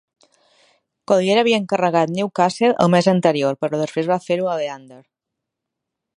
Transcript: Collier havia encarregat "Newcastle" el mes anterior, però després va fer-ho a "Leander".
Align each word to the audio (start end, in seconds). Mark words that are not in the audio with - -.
Collier 1.11 1.35
havia 1.41 1.59
encarregat 1.63 2.13
"Newcastle" 2.15 2.73
el 2.87 2.91
mes 2.95 3.11
anterior, 3.15 3.61
però 3.67 3.83
després 3.83 4.11
va 4.15 4.21
fer-ho 4.29 4.53
a 4.55 4.59
"Leander". 4.65 5.03